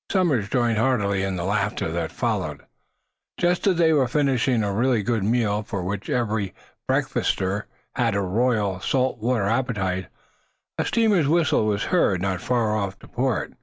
[0.12, 2.66] '"Somers joined heartily in the laugh that followed.
[3.40, 6.52] Just as they were finishing a really good meal, for which every
[6.86, 7.62] breakfaster
[7.96, 10.08] had a royal, salt water appetite,
[10.76, 13.54] a steamer's whistle was heard, not far off to port.